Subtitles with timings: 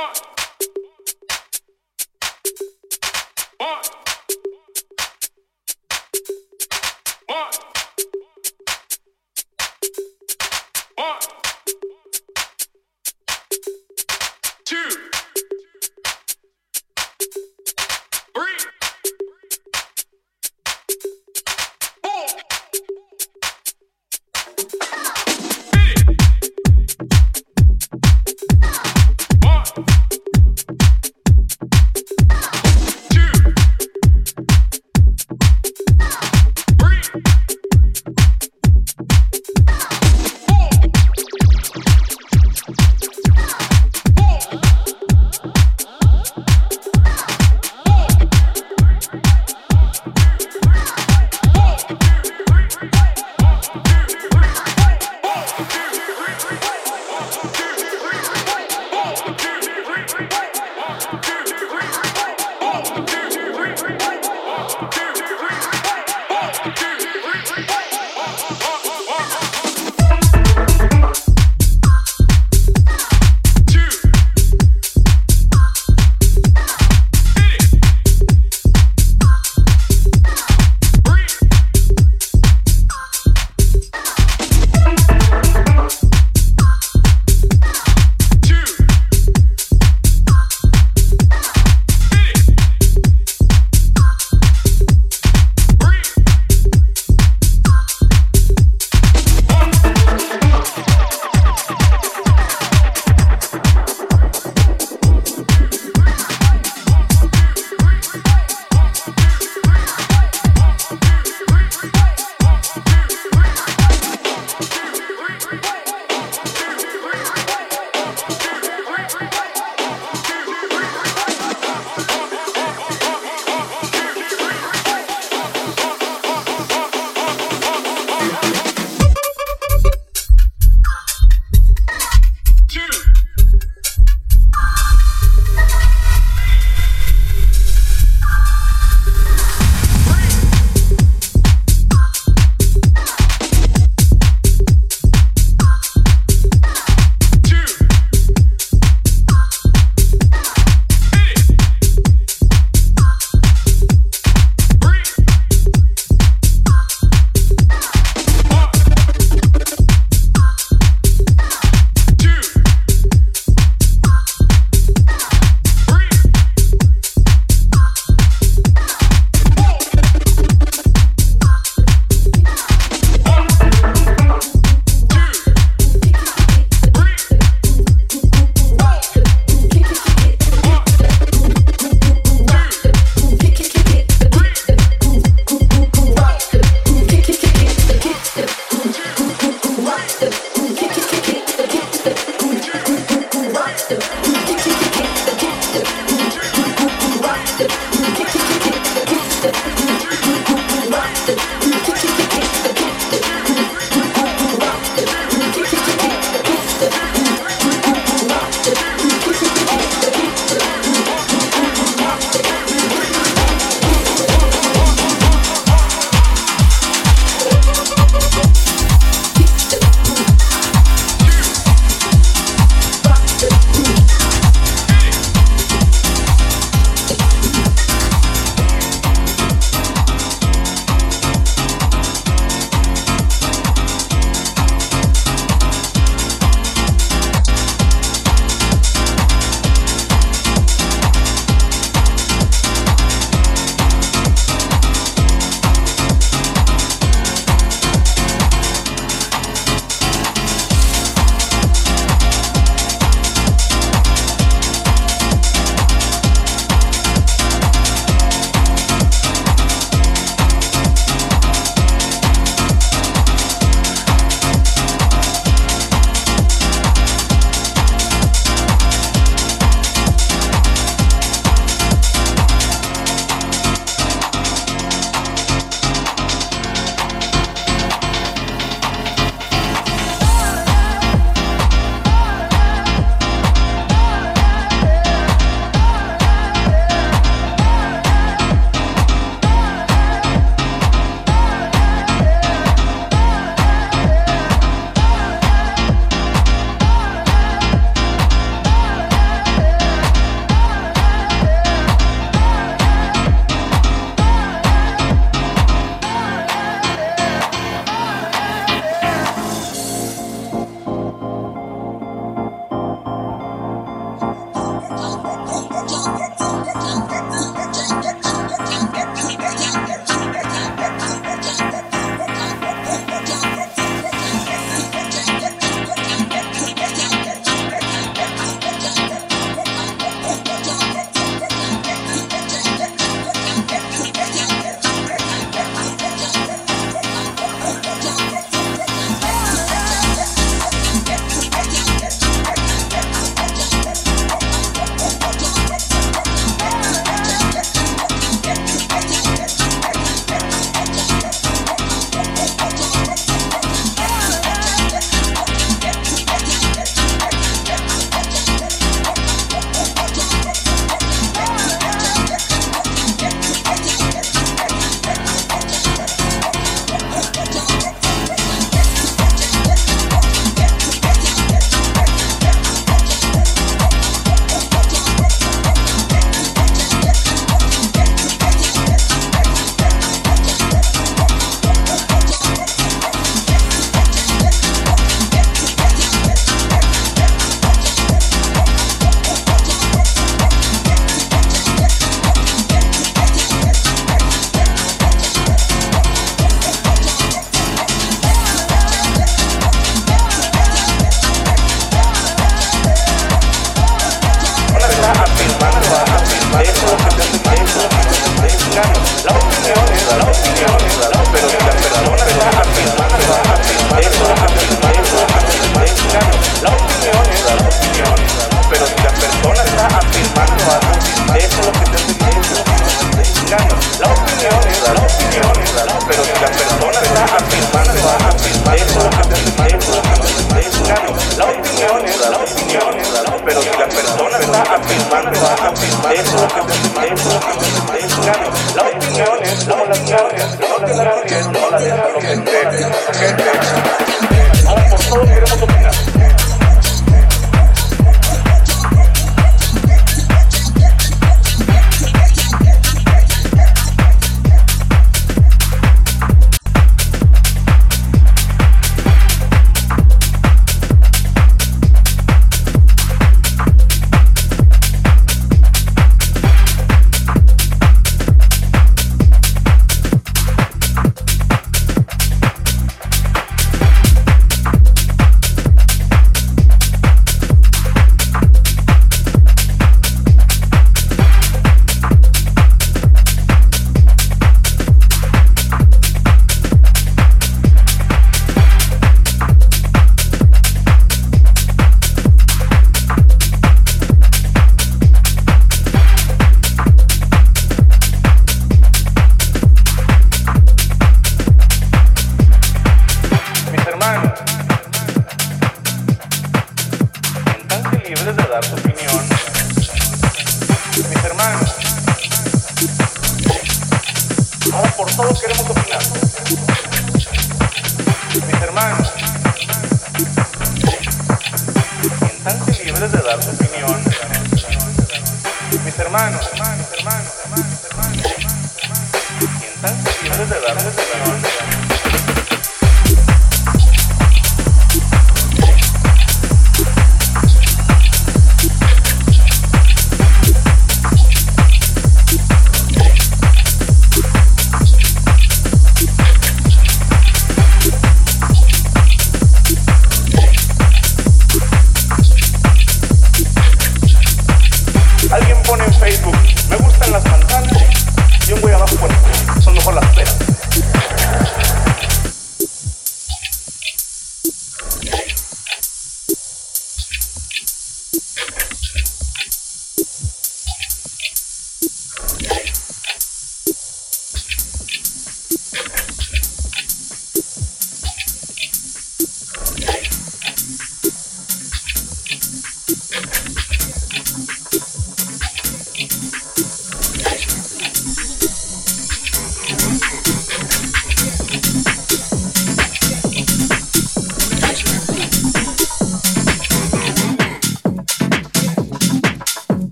[0.00, 0.30] One.
[10.96, 11.39] One.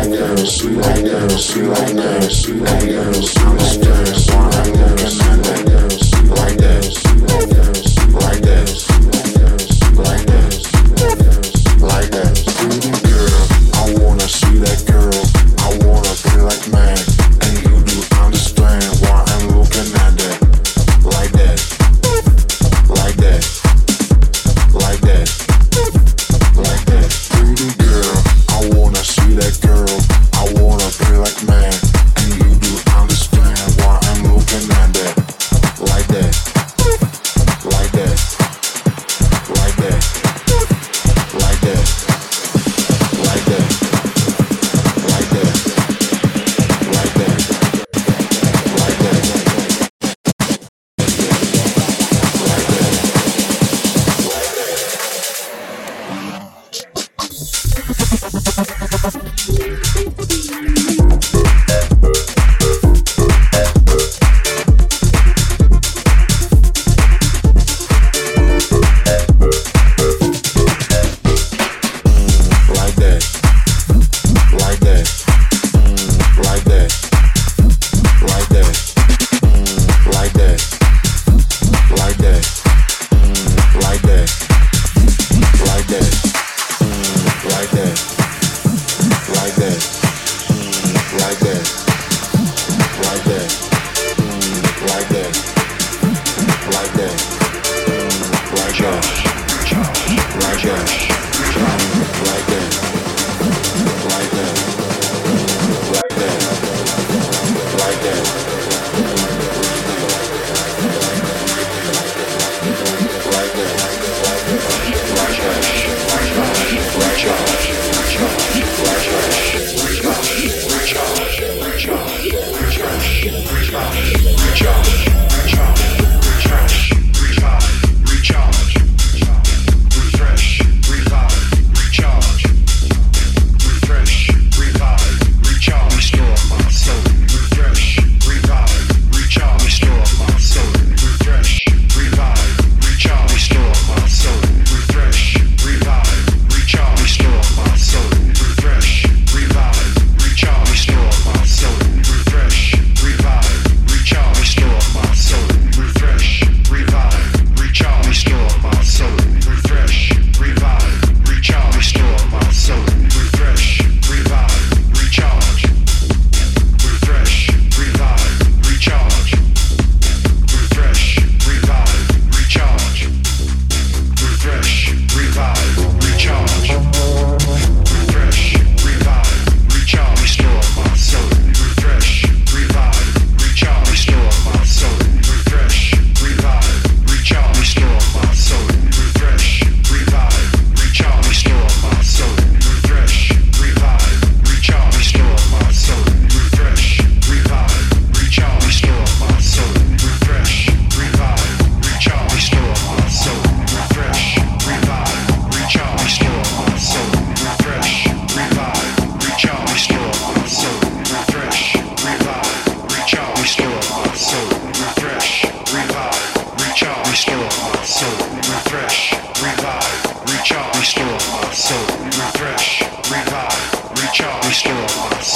[0.00, 4.16] like that, sweet like that, sweet like that, sweet like that, we like that,
[6.22, 6.79] we like that.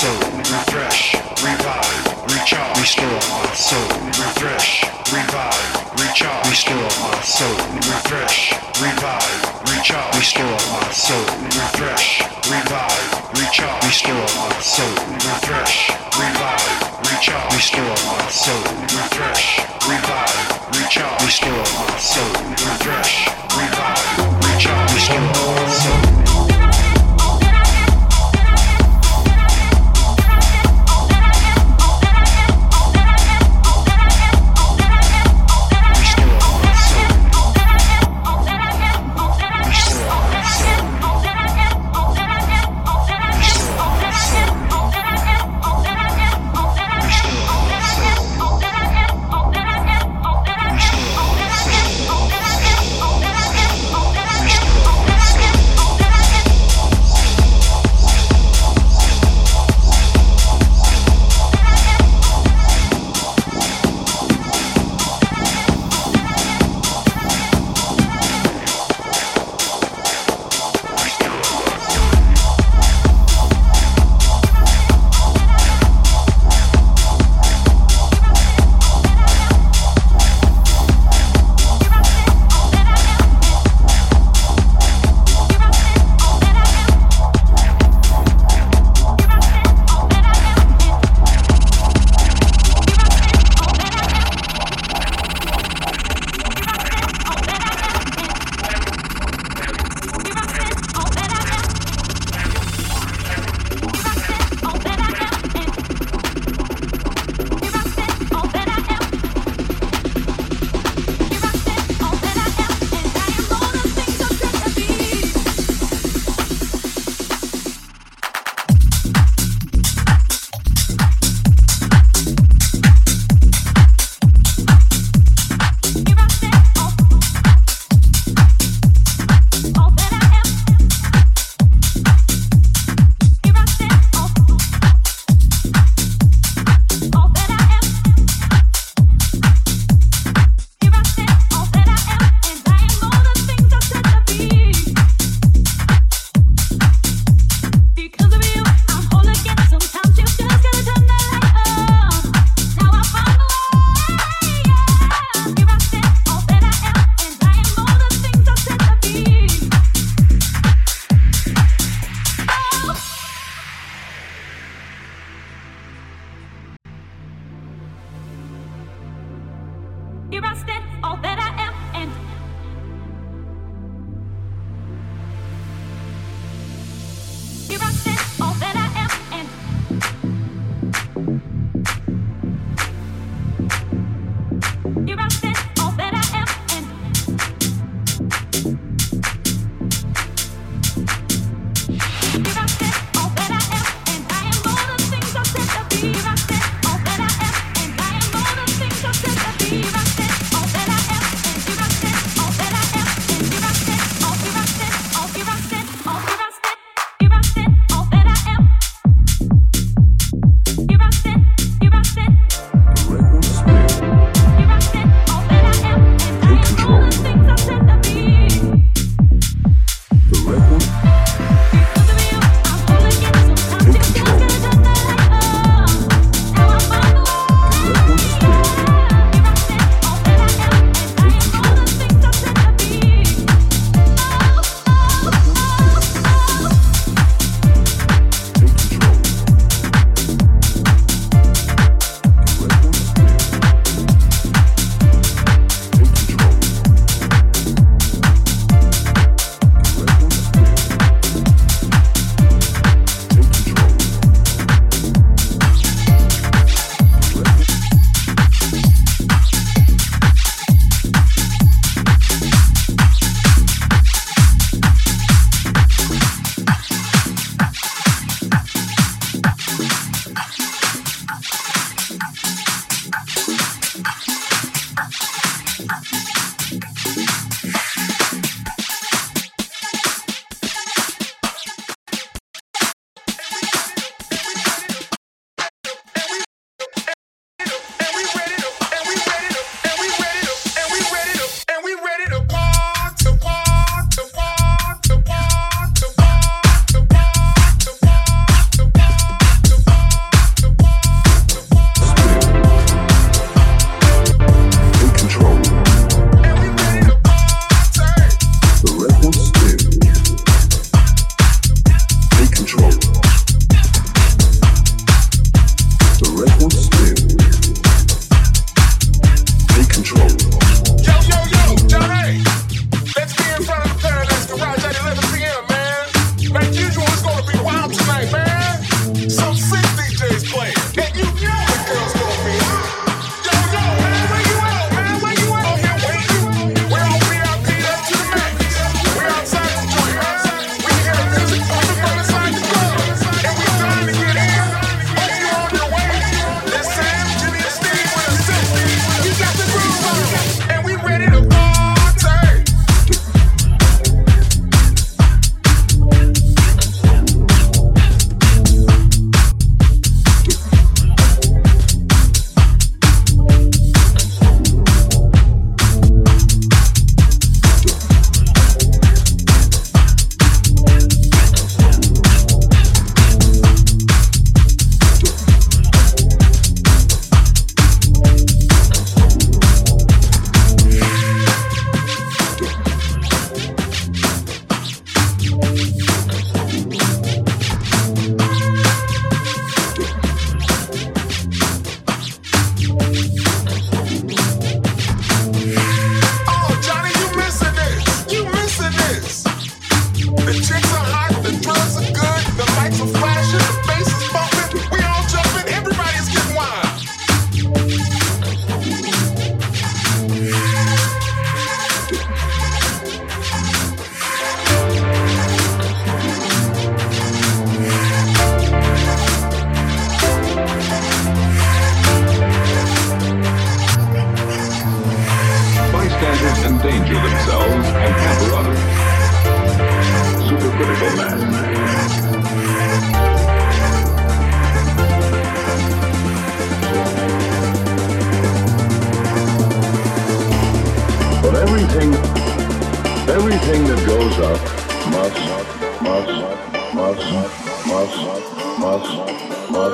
[0.04, 3.88] soul, refresh, revive, recharge, restore my soul,
[4.20, 7.56] refresh, revive, recharge, restore my soul,
[7.88, 9.40] refresh, revive,
[9.70, 11.24] recharge, restore my soul,
[11.56, 11.93] refresh.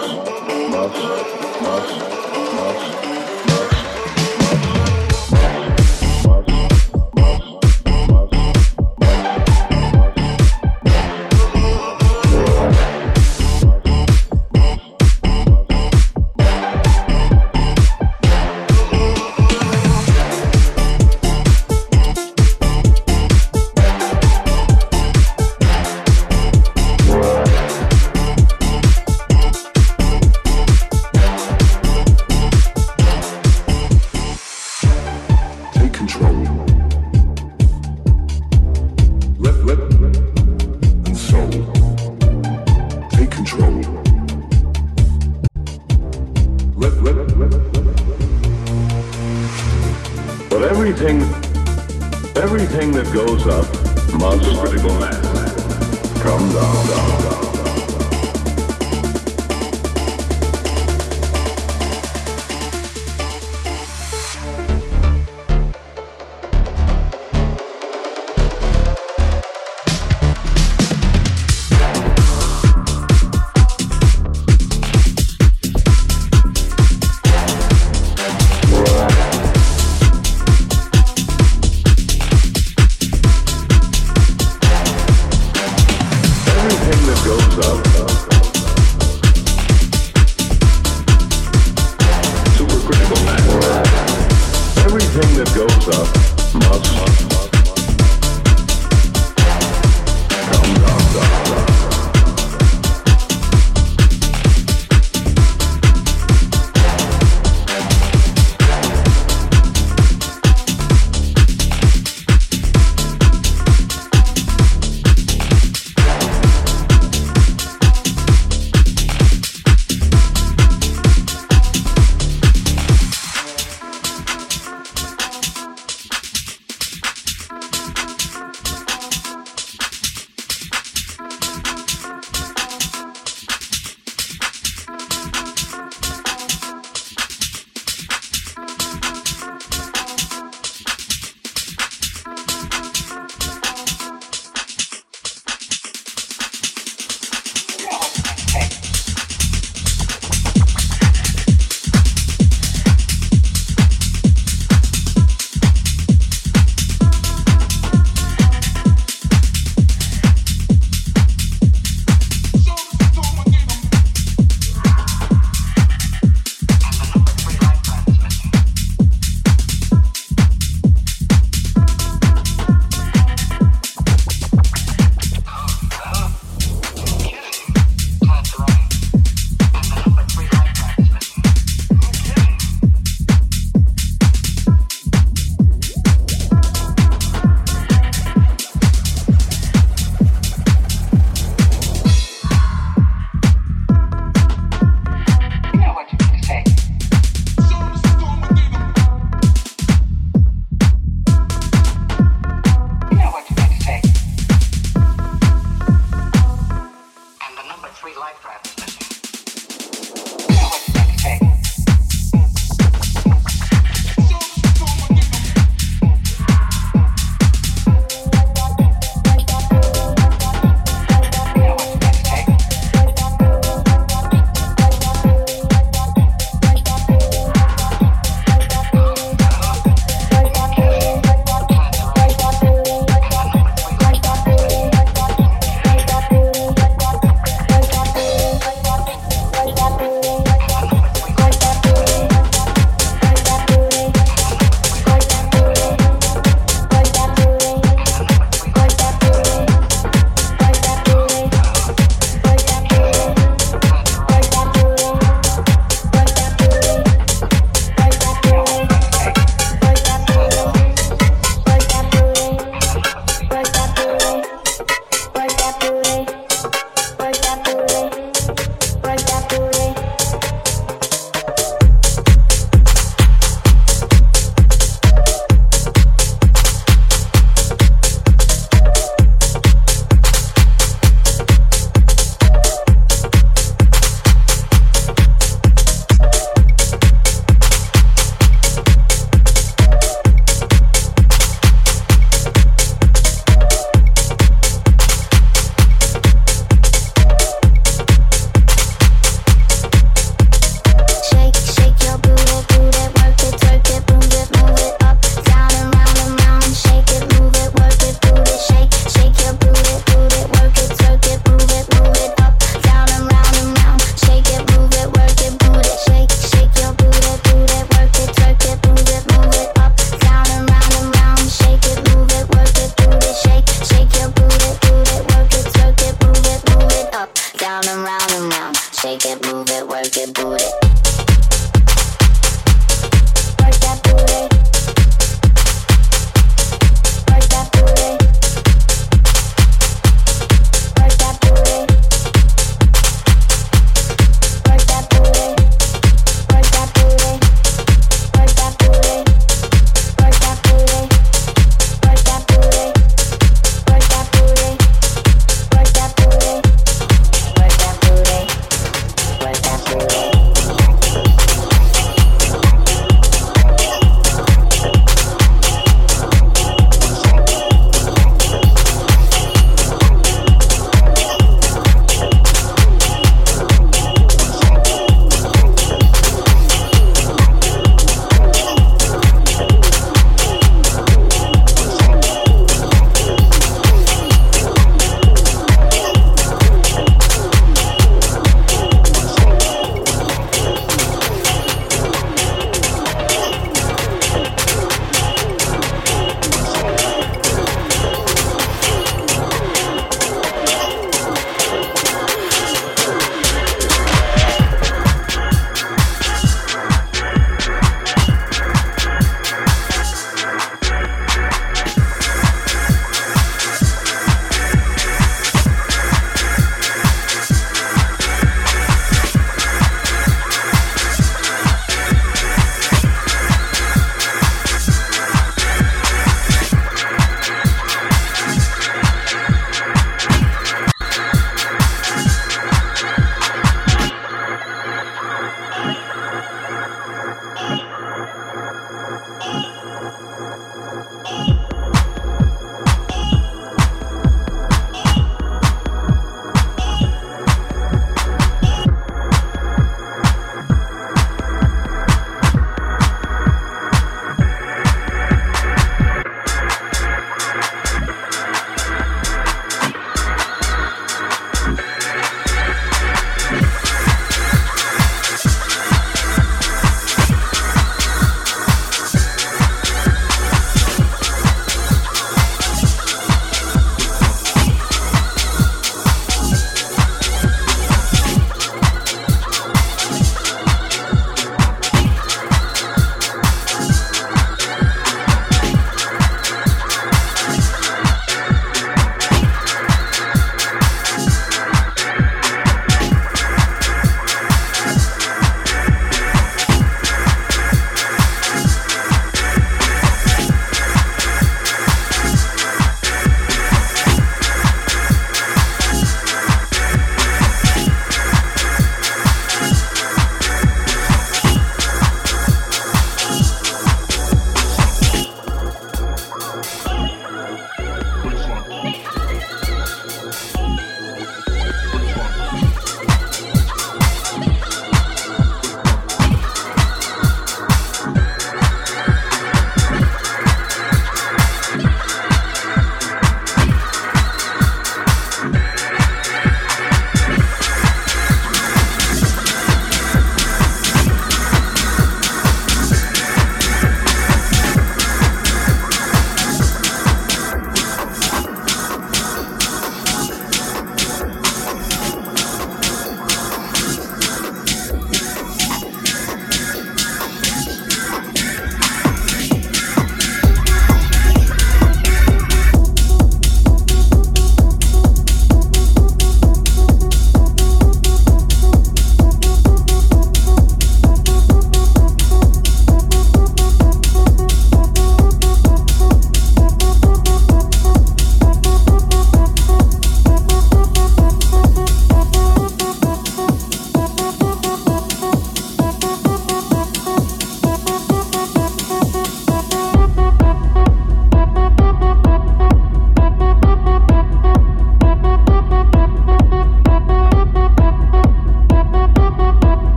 [0.00, 0.24] Thank
[3.04, 3.09] you.